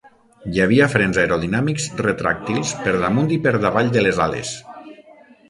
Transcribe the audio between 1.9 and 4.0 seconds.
retràctils per damunt i per davall